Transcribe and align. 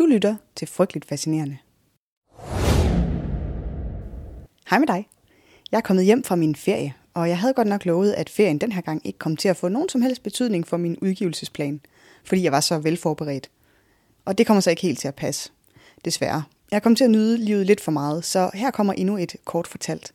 Du 0.00 0.06
lytter 0.06 0.36
til 0.56 0.68
Frygteligt 0.68 1.06
Fascinerende. 1.06 1.58
Hej 4.70 4.78
med 4.78 4.86
dig. 4.86 5.08
Jeg 5.72 5.78
er 5.78 5.80
kommet 5.80 6.04
hjem 6.04 6.24
fra 6.24 6.36
min 6.36 6.56
ferie, 6.56 6.94
og 7.14 7.28
jeg 7.28 7.38
havde 7.38 7.54
godt 7.54 7.68
nok 7.68 7.84
lovet, 7.84 8.12
at 8.12 8.30
ferien 8.30 8.58
den 8.58 8.72
her 8.72 8.80
gang 8.80 9.06
ikke 9.06 9.18
kom 9.18 9.36
til 9.36 9.48
at 9.48 9.56
få 9.56 9.68
nogen 9.68 9.88
som 9.88 10.02
helst 10.02 10.22
betydning 10.22 10.66
for 10.66 10.76
min 10.76 10.98
udgivelsesplan, 11.02 11.80
fordi 12.24 12.42
jeg 12.42 12.52
var 12.52 12.60
så 12.60 12.78
velforberedt. 12.78 13.50
Og 14.24 14.38
det 14.38 14.46
kommer 14.46 14.60
så 14.60 14.70
ikke 14.70 14.82
helt 14.82 14.98
til 14.98 15.08
at 15.08 15.14
passe. 15.14 15.50
Desværre. 16.04 16.42
Jeg 16.70 16.82
kom 16.82 16.96
til 16.96 17.04
at 17.04 17.10
nyde 17.10 17.36
livet 17.36 17.66
lidt 17.66 17.80
for 17.80 17.92
meget, 17.92 18.24
så 18.24 18.50
her 18.54 18.70
kommer 18.70 18.92
endnu 18.92 19.16
et 19.16 19.36
kort 19.44 19.66
fortalt. 19.66 20.14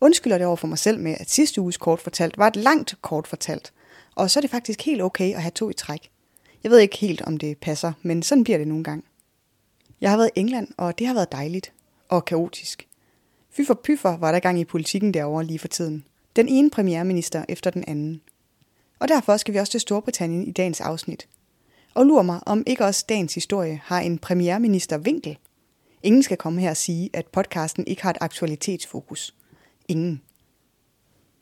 Undskylder 0.00 0.38
det 0.38 0.46
over 0.46 0.56
for 0.56 0.66
mig 0.66 0.78
selv 0.78 1.00
med, 1.00 1.16
at 1.20 1.30
sidste 1.30 1.60
uges 1.60 1.76
kort 1.76 2.00
fortalt 2.00 2.38
var 2.38 2.46
et 2.46 2.56
langt 2.56 2.94
kort 3.02 3.26
fortalt, 3.26 3.72
og 4.14 4.30
så 4.30 4.38
er 4.38 4.40
det 4.40 4.50
faktisk 4.50 4.82
helt 4.82 5.02
okay 5.02 5.34
at 5.34 5.42
have 5.42 5.50
to 5.50 5.70
i 5.70 5.74
træk. 5.74 6.10
Jeg 6.62 6.70
ved 6.70 6.78
ikke 6.78 6.96
helt, 6.96 7.22
om 7.22 7.36
det 7.36 7.58
passer, 7.58 7.92
men 8.02 8.22
sådan 8.22 8.44
bliver 8.44 8.58
det 8.58 8.68
nogle 8.68 8.84
gange. 8.84 9.02
Jeg 10.00 10.10
har 10.10 10.16
været 10.16 10.30
i 10.36 10.40
England, 10.40 10.68
og 10.76 10.98
det 10.98 11.06
har 11.06 11.14
været 11.14 11.32
dejligt 11.32 11.72
og 12.08 12.24
kaotisk. 12.24 12.88
Fy 13.50 13.60
for 13.66 13.80
pyffer 13.84 14.16
var 14.16 14.32
der 14.32 14.38
gang 14.38 14.60
i 14.60 14.64
politikken 14.64 15.14
derovre 15.14 15.44
lige 15.44 15.58
for 15.58 15.68
tiden. 15.68 16.04
Den 16.36 16.48
ene 16.48 16.70
premierminister 16.70 17.44
efter 17.48 17.70
den 17.70 17.84
anden. 17.86 18.20
Og 18.98 19.08
derfor 19.08 19.36
skal 19.36 19.54
vi 19.54 19.58
også 19.58 19.70
til 19.70 19.80
Storbritannien 19.80 20.46
i 20.46 20.50
dagens 20.50 20.80
afsnit. 20.80 21.28
Og 21.94 22.06
lur 22.06 22.22
mig, 22.22 22.40
om 22.46 22.62
ikke 22.66 22.84
også 22.84 23.04
dagens 23.08 23.34
historie 23.34 23.80
har 23.84 24.00
en 24.00 24.18
premierminister 24.18 24.98
vinkel. 24.98 25.38
Ingen 26.02 26.22
skal 26.22 26.36
komme 26.36 26.60
her 26.60 26.70
og 26.70 26.76
sige, 26.76 27.10
at 27.12 27.26
podcasten 27.26 27.86
ikke 27.86 28.02
har 28.02 28.10
et 28.10 28.18
aktualitetsfokus. 28.20 29.34
Ingen. 29.88 30.22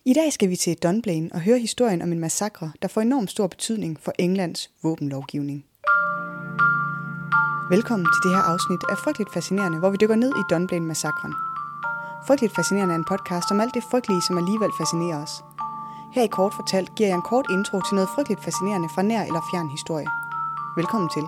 I 0.08 0.12
dag 0.12 0.32
skal 0.32 0.50
vi 0.50 0.56
til 0.56 0.76
Dunblane 0.82 1.30
og 1.32 1.40
høre 1.40 1.58
historien 1.58 2.02
om 2.02 2.12
en 2.12 2.20
massakre, 2.20 2.72
der 2.82 2.88
får 2.88 3.00
enormt 3.00 3.30
stor 3.30 3.46
betydning 3.46 4.00
for 4.00 4.12
Englands 4.18 4.70
våbenlovgivning. 4.82 5.64
Velkommen 7.70 8.06
til 8.14 8.22
det 8.24 8.36
her 8.36 8.44
afsnit 8.52 8.82
af 8.90 8.96
Frygteligt 9.04 9.32
Fascinerende, 9.34 9.78
hvor 9.78 9.90
vi 9.90 9.96
dykker 10.00 10.16
ned 10.16 10.32
i 10.40 10.44
Dunblane-massakren. 10.52 11.34
Frygteligt 12.26 12.54
Fascinerende 12.56 12.94
er 12.94 12.98
en 12.98 13.10
podcast 13.12 13.50
om 13.50 13.60
alt 13.60 13.74
det 13.74 13.84
frygtelige, 13.90 14.22
som 14.26 14.38
alligevel 14.38 14.70
fascinerer 14.78 15.22
os. 15.22 15.34
Her 16.14 16.22
i 16.22 16.34
Kort 16.36 16.54
Fortalt 16.54 16.94
giver 16.96 17.08
jeg 17.08 17.16
en 17.16 17.30
kort 17.32 17.46
intro 17.50 17.76
til 17.80 17.94
noget 17.94 18.10
frygteligt 18.14 18.44
fascinerende 18.44 18.88
fra 18.94 19.02
nær 19.02 19.22
eller 19.22 19.42
fjern 19.50 19.68
historie. 19.76 20.08
Velkommen 20.76 21.10
til. 21.16 21.24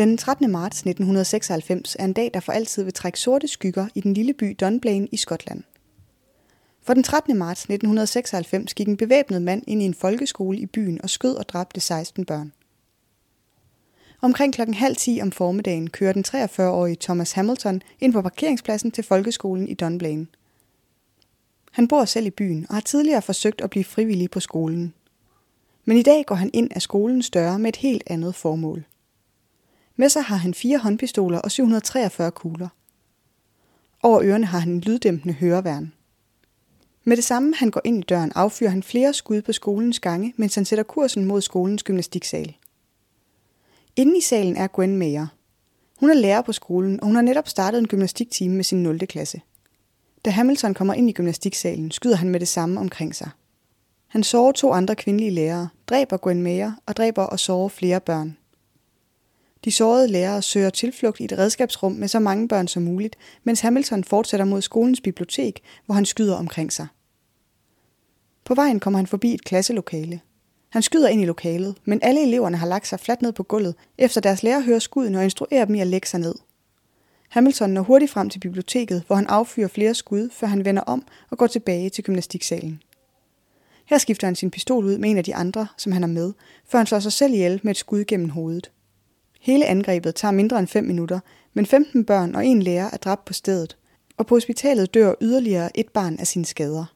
Den 0.00 0.18
13. 0.18 0.50
marts 0.50 0.78
1996 0.78 1.96
er 1.98 2.04
en 2.04 2.12
dag, 2.12 2.30
der 2.34 2.40
for 2.40 2.52
altid 2.52 2.82
vil 2.84 2.92
trække 2.92 3.20
sorte 3.20 3.48
skygger 3.48 3.88
i 3.94 4.00
den 4.00 4.14
lille 4.14 4.34
by 4.34 4.56
Dunblane 4.60 5.08
i 5.12 5.16
Skotland. 5.16 5.62
For 6.82 6.94
den 6.94 7.02
13. 7.02 7.36
marts 7.36 7.60
1996 7.60 8.74
gik 8.74 8.88
en 8.88 8.96
bevæbnet 8.96 9.42
mand 9.42 9.62
ind 9.66 9.82
i 9.82 9.84
en 9.84 9.94
folkeskole 9.94 10.58
i 10.58 10.66
byen 10.66 11.02
og 11.02 11.10
skød 11.10 11.34
og 11.34 11.48
dræbte 11.48 11.80
16 11.80 12.24
børn. 12.24 12.52
Omkring 14.20 14.54
klokken 14.54 14.74
halv 14.74 14.96
10 14.96 15.18
om 15.22 15.32
formiddagen 15.32 15.90
kører 15.90 16.12
den 16.12 16.24
43-årige 16.26 16.96
Thomas 17.00 17.32
Hamilton 17.32 17.82
ind 18.00 18.12
på 18.12 18.22
parkeringspladsen 18.22 18.90
til 18.90 19.04
folkeskolen 19.04 19.68
i 19.68 19.74
Dunblane. 19.74 20.26
Han 21.72 21.88
bor 21.88 22.04
selv 22.04 22.26
i 22.26 22.30
byen 22.30 22.66
og 22.68 22.74
har 22.74 22.80
tidligere 22.80 23.22
forsøgt 23.22 23.60
at 23.60 23.70
blive 23.70 23.84
frivillig 23.84 24.30
på 24.30 24.40
skolen. 24.40 24.94
Men 25.84 25.96
i 25.96 26.02
dag 26.02 26.26
går 26.26 26.34
han 26.34 26.50
ind 26.52 26.70
af 26.74 26.82
skolens 26.82 27.30
døre 27.30 27.58
med 27.58 27.68
et 27.68 27.76
helt 27.76 28.02
andet 28.06 28.34
formål. 28.34 28.84
Med 29.96 30.08
sig 30.08 30.22
har 30.22 30.36
han 30.36 30.54
fire 30.54 30.78
håndpistoler 30.78 31.38
og 31.38 31.50
743 31.50 32.30
kugler. 32.30 32.68
Over 34.02 34.22
ørerne 34.22 34.46
har 34.46 34.58
han 34.58 34.70
en 34.70 34.80
lyddæmpende 34.80 35.34
høreværn. 35.34 35.92
Med 37.04 37.16
det 37.16 37.24
samme 37.24 37.54
han 37.54 37.70
går 37.70 37.80
ind 37.84 37.98
i 37.98 38.06
døren, 38.06 38.32
affyrer 38.34 38.70
han 38.70 38.82
flere 38.82 39.14
skud 39.14 39.42
på 39.42 39.52
skolens 39.52 40.00
gange, 40.00 40.34
mens 40.36 40.54
han 40.54 40.64
sætter 40.64 40.82
kursen 40.82 41.24
mod 41.24 41.40
skolens 41.40 41.82
gymnastiksal. 41.82 42.56
Inde 43.96 44.18
i 44.18 44.20
salen 44.20 44.56
er 44.56 44.66
Gwen 44.66 44.96
Mayer. 44.96 45.26
Hun 46.00 46.10
er 46.10 46.14
lærer 46.14 46.42
på 46.42 46.52
skolen, 46.52 47.00
og 47.00 47.06
hun 47.06 47.14
har 47.14 47.22
netop 47.22 47.48
startet 47.48 47.78
en 47.78 47.88
gymnastiktime 47.88 48.54
med 48.54 48.64
sin 48.64 48.82
0. 48.82 48.98
klasse. 48.98 49.40
Da 50.24 50.30
Hamilton 50.30 50.74
kommer 50.74 50.94
ind 50.94 51.08
i 51.08 51.12
gymnastiksalen, 51.12 51.90
skyder 51.90 52.16
han 52.16 52.28
med 52.28 52.40
det 52.40 52.48
samme 52.48 52.80
omkring 52.80 53.14
sig. 53.14 53.30
Han 54.06 54.22
sårer 54.22 54.52
to 54.52 54.72
andre 54.72 54.96
kvindelige 54.96 55.30
lærere, 55.30 55.68
dræber 55.86 56.16
Gwen 56.16 56.42
Mayer 56.42 56.72
og 56.86 56.96
dræber 56.96 57.22
og 57.22 57.38
sårer 57.38 57.68
flere 57.68 58.00
børn. 58.00 58.36
De 59.64 59.72
sårede 59.72 60.08
lærere 60.08 60.42
søger 60.42 60.70
tilflugt 60.70 61.20
i 61.20 61.24
et 61.24 61.38
redskabsrum 61.38 61.92
med 61.92 62.08
så 62.08 62.18
mange 62.18 62.48
børn 62.48 62.68
som 62.68 62.82
muligt, 62.82 63.16
mens 63.44 63.60
Hamilton 63.60 64.04
fortsætter 64.04 64.46
mod 64.46 64.62
skolens 64.62 65.00
bibliotek, 65.00 65.60
hvor 65.86 65.94
han 65.94 66.06
skyder 66.06 66.36
omkring 66.36 66.72
sig. 66.72 66.86
På 68.44 68.54
vejen 68.54 68.80
kommer 68.80 68.98
han 68.98 69.06
forbi 69.06 69.34
et 69.34 69.44
klasselokale. 69.44 70.20
Han 70.68 70.82
skyder 70.82 71.08
ind 71.08 71.22
i 71.22 71.24
lokalet, 71.26 71.74
men 71.84 72.00
alle 72.02 72.22
eleverne 72.22 72.56
har 72.56 72.66
lagt 72.66 72.86
sig 72.86 73.00
fladt 73.00 73.22
ned 73.22 73.32
på 73.32 73.42
gulvet, 73.42 73.74
efter 73.98 74.20
deres 74.20 74.42
lærer 74.42 74.60
hører 74.60 74.78
skuden 74.78 75.14
og 75.14 75.24
instruerer 75.24 75.64
dem 75.64 75.74
i 75.74 75.80
at 75.80 75.86
lægge 75.86 76.08
sig 76.08 76.20
ned. 76.20 76.34
Hamilton 77.28 77.70
når 77.70 77.82
hurtigt 77.82 78.10
frem 78.10 78.30
til 78.30 78.38
biblioteket, 78.38 79.02
hvor 79.06 79.16
han 79.16 79.26
affyrer 79.26 79.68
flere 79.68 79.94
skud, 79.94 80.30
før 80.32 80.46
han 80.46 80.64
vender 80.64 80.82
om 80.82 81.04
og 81.30 81.38
går 81.38 81.46
tilbage 81.46 81.90
til 81.90 82.04
gymnastiksalen. 82.04 82.82
Her 83.86 83.98
skifter 83.98 84.26
han 84.26 84.36
sin 84.36 84.50
pistol 84.50 84.84
ud 84.84 84.98
med 84.98 85.10
en 85.10 85.18
af 85.18 85.24
de 85.24 85.34
andre, 85.34 85.66
som 85.76 85.92
han 85.92 86.02
er 86.02 86.08
med, 86.08 86.32
før 86.68 86.78
han 86.78 86.86
slår 86.86 86.98
sig 86.98 87.12
selv 87.12 87.32
ihjel 87.34 87.60
med 87.62 87.70
et 87.70 87.76
skud 87.76 88.04
gennem 88.04 88.28
hovedet. 88.28 88.70
Hele 89.40 89.66
angrebet 89.66 90.14
tager 90.14 90.32
mindre 90.32 90.58
end 90.58 90.68
5 90.68 90.84
minutter, 90.84 91.20
men 91.54 91.66
15 91.66 92.04
børn 92.04 92.34
og 92.34 92.46
en 92.46 92.62
lærer 92.62 92.90
er 92.92 92.96
dræbt 92.96 93.24
på 93.24 93.32
stedet, 93.32 93.76
og 94.16 94.26
på 94.26 94.34
hospitalet 94.34 94.94
dør 94.94 95.14
yderligere 95.20 95.78
et 95.78 95.88
barn 95.88 96.18
af 96.18 96.26
sine 96.26 96.44
skader. 96.44 96.94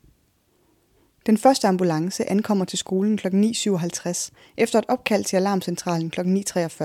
Den 1.26 1.38
første 1.38 1.68
ambulance 1.68 2.30
ankommer 2.30 2.64
til 2.64 2.78
skolen 2.78 3.16
kl. 3.16 3.26
9.57 3.26 4.30
efter 4.56 4.78
et 4.78 4.84
opkald 4.88 5.24
til 5.24 5.36
alarmcentralen 5.36 6.10
kl. 6.10 6.20
9.43. 6.20 6.84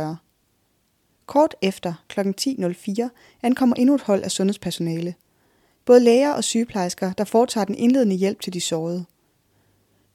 Kort 1.26 1.56
efter 1.62 1.94
kl. 2.08 2.20
10.04 2.20 3.10
ankommer 3.44 3.76
endnu 3.76 3.96
et 3.96 4.02
hold 4.02 4.24
af 4.24 4.32
sundhedspersonale. 4.32 5.16
Både 5.86 6.00
læger 6.00 6.32
og 6.32 6.44
sygeplejersker, 6.44 7.14
der 7.14 7.24
foretager 7.24 7.66
den 7.66 7.76
indledende 7.76 8.16
hjælp 8.16 8.42
til 8.42 8.54
de 8.54 8.62
sårede. 8.62 9.06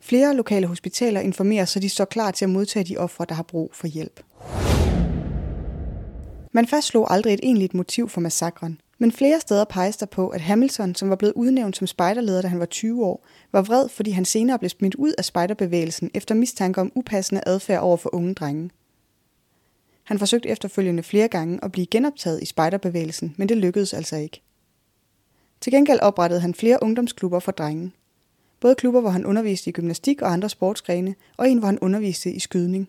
Flere 0.00 0.36
lokale 0.36 0.66
hospitaler 0.66 1.20
informerer, 1.20 1.64
så 1.64 1.80
de 1.80 1.88
står 1.88 2.04
klar 2.04 2.30
til 2.30 2.44
at 2.44 2.50
modtage 2.50 2.84
de 2.84 2.96
ofre, 2.96 3.26
der 3.28 3.34
har 3.34 3.42
brug 3.42 3.70
for 3.74 3.86
hjælp. 3.86 4.22
Man 6.56 6.66
fastslog 6.66 7.12
aldrig 7.12 7.34
et 7.34 7.40
egentligt 7.42 7.74
motiv 7.74 8.08
for 8.08 8.20
massakren, 8.20 8.80
men 8.98 9.12
flere 9.12 9.40
steder 9.40 9.64
peges 9.64 9.96
der 9.96 10.06
på, 10.06 10.28
at 10.28 10.40
Hamilton, 10.40 10.94
som 10.94 11.10
var 11.10 11.16
blevet 11.16 11.32
udnævnt 11.36 11.76
som 11.76 11.86
spejderleder, 11.86 12.42
da 12.42 12.48
han 12.48 12.58
var 12.58 12.66
20 12.66 13.04
år, 13.04 13.26
var 13.52 13.62
vred, 13.62 13.88
fordi 13.88 14.10
han 14.10 14.24
senere 14.24 14.58
blev 14.58 14.68
smidt 14.68 14.94
ud 14.94 15.12
af 15.18 15.24
spejderbevægelsen 15.24 16.10
efter 16.14 16.34
mistanke 16.34 16.80
om 16.80 16.92
upassende 16.94 17.40
adfærd 17.46 17.80
over 17.80 17.96
for 17.96 18.14
unge 18.14 18.34
drenge. 18.34 18.70
Han 20.04 20.18
forsøgte 20.18 20.48
efterfølgende 20.48 21.02
flere 21.02 21.28
gange 21.28 21.58
at 21.62 21.72
blive 21.72 21.86
genoptaget 21.86 22.42
i 22.42 22.46
spejderbevægelsen, 22.46 23.34
men 23.36 23.48
det 23.48 23.56
lykkedes 23.56 23.94
altså 23.94 24.16
ikke. 24.16 24.42
Til 25.60 25.72
gengæld 25.72 26.00
oprettede 26.00 26.40
han 26.40 26.54
flere 26.54 26.78
ungdomsklubber 26.82 27.38
for 27.38 27.52
drenge. 27.52 27.92
Både 28.60 28.74
klubber, 28.74 29.00
hvor 29.00 29.10
han 29.10 29.26
underviste 29.26 29.70
i 29.70 29.72
gymnastik 29.72 30.22
og 30.22 30.32
andre 30.32 30.48
sportsgrene, 30.48 31.14
og 31.36 31.50
en, 31.50 31.58
hvor 31.58 31.66
han 31.66 31.78
underviste 31.78 32.32
i 32.32 32.38
skydning. 32.38 32.88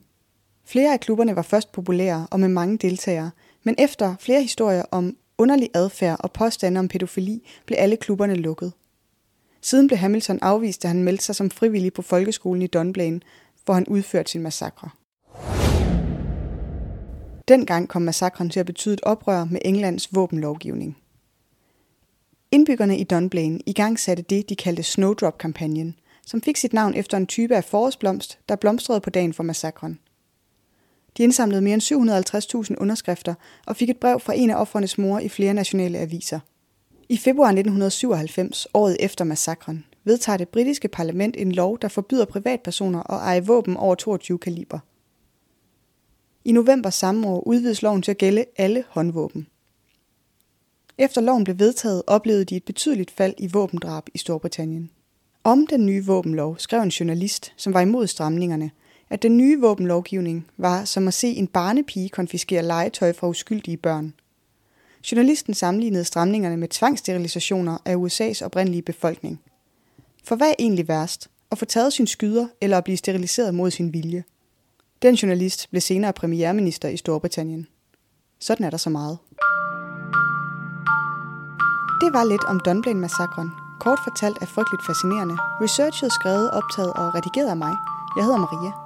Flere 0.66 0.94
af 0.94 1.00
klubberne 1.00 1.36
var 1.36 1.42
først 1.42 1.72
populære 1.72 2.28
og 2.32 2.40
med 2.40 2.50
mange 2.50 2.78
deltagere, 2.78 3.32
men 3.66 3.76
efter 3.78 4.16
flere 4.20 4.42
historier 4.42 4.84
om 4.92 5.18
underlig 5.38 5.70
adfærd 5.74 6.18
og 6.20 6.32
påstande 6.32 6.80
om 6.80 6.88
pædofili, 6.88 7.48
blev 7.66 7.78
alle 7.80 7.98
klubberne 7.98 8.36
lukket. 8.36 8.74
Siden 9.62 9.88
blev 9.88 9.98
Hamilton 9.98 10.40
afvist, 10.42 10.84
da 10.84 10.88
han 10.88 11.04
meldte 11.04 11.26
sig 11.26 11.36
som 11.36 11.50
frivillig 11.50 11.94
på 11.94 12.02
folkeskolen 12.02 12.62
i 12.62 12.68
Dunblane, 12.68 13.20
hvor 13.66 13.74
han 13.74 13.88
udførte 13.88 14.32
sin 14.32 14.42
massakre. 14.42 14.90
Dengang 17.48 17.90
kom 17.90 18.02
massakren 18.02 18.50
til 18.50 18.60
at 18.60 18.66
betyde 18.66 18.94
et 18.94 19.02
oprør 19.04 19.46
med 19.46 19.60
Englands 19.66 20.16
våbenlovgivning. 20.16 20.98
Indbyggerne 22.52 22.98
i 22.98 23.04
Dunblane 23.04 23.60
i 23.66 23.74
gang 23.74 24.00
satte 24.00 24.24
det, 24.24 24.50
de 24.50 24.56
kaldte 24.56 24.84
Snowdrop-kampagnen, 24.84 25.96
som 26.26 26.42
fik 26.42 26.58
sit 26.58 26.74
navn 26.74 26.94
efter 26.94 27.18
en 27.18 27.28
type 27.28 27.56
af 27.56 27.64
forårsblomst, 27.64 28.40
der 28.50 28.56
blomstrede 28.56 29.02
på 29.02 29.10
dagen 29.10 29.34
for 29.34 29.44
massakren. 29.44 30.00
De 31.18 31.24
indsamlede 31.24 31.62
mere 31.62 31.74
end 31.74 32.72
750.000 32.72 32.76
underskrifter 32.82 33.34
og 33.66 33.76
fik 33.76 33.90
et 33.90 33.98
brev 33.98 34.20
fra 34.20 34.34
en 34.34 34.50
af 34.50 34.56
offrenes 34.56 34.98
mor 34.98 35.20
i 35.20 35.30
flere 35.30 35.54
nationale 35.54 35.98
aviser. 35.98 36.40
I 37.10 37.18
februar 37.18 37.48
1997, 37.48 38.68
året 38.74 38.98
efter 39.00 39.26
massakren, 39.26 39.86
vedtager 40.04 40.38
det 40.38 40.50
britiske 40.50 40.88
parlament 40.88 41.36
en 41.38 41.52
lov, 41.52 41.80
der 41.80 41.88
forbyder 41.88 42.26
privatpersoner 42.26 43.14
at 43.14 43.22
eje 43.22 43.46
våben 43.46 43.78
over 43.78 43.96
22 43.96 44.38
kaliber. 44.38 44.80
I 46.46 46.52
november 46.52 46.90
samme 46.90 47.28
år 47.28 47.48
udvides 47.48 47.82
loven 47.82 48.02
til 48.02 48.12
at 48.12 48.18
gælde 48.18 48.46
alle 48.58 48.84
håndvåben. 48.90 49.48
Efter 50.98 51.22
loven 51.22 51.44
blev 51.44 51.60
vedtaget, 51.60 52.04
oplevede 52.08 52.46
de 52.46 52.56
et 52.56 52.64
betydeligt 52.64 53.12
fald 53.12 53.34
i 53.38 53.48
våbendrab 53.48 54.04
i 54.14 54.18
Storbritannien. 54.18 54.92
Om 55.44 55.68
den 55.68 55.86
nye 55.86 56.06
våbenlov 56.06 56.58
skrev 56.58 56.82
en 56.82 56.90
journalist, 56.90 57.54
som 57.58 57.74
var 57.74 57.82
imod 57.82 58.08
stramningerne, 58.08 58.72
at 59.16 59.22
den 59.22 59.38
nye 59.38 59.62
våbenlovgivning 59.62 60.48
var 60.58 60.86
som 60.86 61.08
at 61.08 61.14
se 61.14 61.28
en 61.28 61.48
barnepige 61.48 62.10
konfiskere 62.10 62.64
legetøj 62.64 63.14
fra 63.14 63.28
uskyldige 63.28 63.78
børn. 63.78 64.14
Journalisten 65.12 65.54
sammenlignede 65.54 66.04
stramningerne 66.04 66.58
med 66.58 66.68
tvangssterilisationer 66.68 67.78
af 67.86 67.96
USA's 67.96 68.46
oprindelige 68.46 68.82
befolkning. 68.82 69.42
For 70.24 70.36
hvad 70.36 70.48
er 70.48 70.56
egentlig 70.60 70.88
værst? 70.88 71.30
at 71.52 71.58
få 71.58 71.66
taget 71.66 71.94
sin 71.94 72.08
skyder 72.08 72.48
eller 72.62 72.78
at 72.78 72.84
blive 72.84 72.98
steriliseret 72.98 73.54
mod 73.54 73.72
sin 73.72 73.94
vilje. 73.94 74.24
Den 75.02 75.16
journalist 75.16 75.70
blev 75.70 75.82
senere 75.82 76.14
premierminister 76.14 76.90
i 76.90 76.98
Storbritannien. 76.98 77.68
Sådan 78.40 78.66
er 78.66 78.70
der 78.70 78.78
så 78.78 78.90
meget. 78.90 79.18
Det 82.02 82.14
var 82.14 82.24
lidt 82.24 82.44
om 82.44 82.60
Dunblane-massakren. 82.66 83.50
Kort 83.80 84.00
fortalt 84.04 84.38
er 84.42 84.46
frygteligt 84.46 84.86
fascinerende. 84.86 85.36
Researchet 85.62 86.12
skrevet, 86.14 86.52
optaget 86.52 86.94
og 86.94 87.16
redigeret 87.16 87.50
af 87.50 87.58
mig. 87.58 87.74
Jeg 88.18 88.24
hedder 88.24 88.38
Maria. 88.38 88.85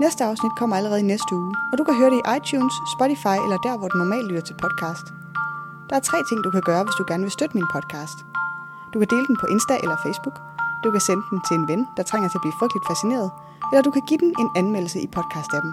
Næste 0.00 0.24
afsnit 0.24 0.52
kommer 0.58 0.76
allerede 0.76 1.00
i 1.00 1.10
næste 1.12 1.36
uge, 1.36 1.54
og 1.72 1.78
du 1.78 1.84
kan 1.84 1.94
høre 1.94 2.10
det 2.10 2.20
i 2.22 2.28
iTunes, 2.36 2.74
Spotify 2.96 3.36
eller 3.44 3.58
der, 3.66 3.78
hvor 3.78 3.88
du 3.88 3.96
normalt 3.98 4.26
lytter 4.28 4.42
til 4.48 4.56
podcast. 4.64 5.06
Der 5.88 5.96
er 5.96 6.00
tre 6.00 6.18
ting, 6.28 6.44
du 6.44 6.50
kan 6.50 6.62
gøre, 6.70 6.82
hvis 6.84 6.98
du 6.98 7.04
gerne 7.08 7.22
vil 7.22 7.30
støtte 7.30 7.54
min 7.58 7.68
podcast. 7.76 8.18
Du 8.92 8.96
kan 8.98 9.08
dele 9.14 9.26
den 9.26 9.36
på 9.40 9.46
Insta 9.54 9.74
eller 9.82 9.96
Facebook. 10.06 10.36
Du 10.84 10.90
kan 10.90 11.00
sende 11.00 11.24
den 11.30 11.40
til 11.46 11.54
en 11.60 11.68
ven, 11.68 11.86
der 11.96 12.02
trænger 12.02 12.28
til 12.28 12.38
at 12.38 12.44
blive 12.44 12.58
frygteligt 12.60 12.86
fascineret. 12.90 13.30
Eller 13.70 13.82
du 13.82 13.90
kan 13.90 14.02
give 14.08 14.20
den 14.24 14.32
en 14.42 14.50
anmeldelse 14.60 14.98
i 15.00 15.08
podcast-appen. 15.16 15.72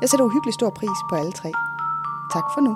Jeg 0.00 0.08
sætter 0.08 0.24
uhyggelig 0.26 0.54
stor 0.54 0.70
pris 0.70 0.98
på 1.08 1.14
alle 1.20 1.32
tre. 1.32 1.50
Tak 2.34 2.46
for 2.54 2.60
nu. 2.60 2.72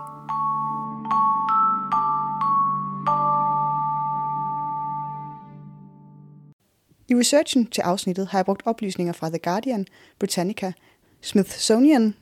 I 7.09 7.15
researchen 7.15 7.67
til 7.67 7.81
afsnittet 7.81 8.27
har 8.27 8.39
jeg 8.39 8.45
brugt 8.45 8.63
oplysninger 8.65 9.13
fra 9.13 9.29
The 9.29 9.39
Guardian, 9.39 9.87
Britannica, 10.19 10.73
Smithsonian 11.21 12.15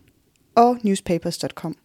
og 0.54 0.78
newspapers.com. 0.82 1.76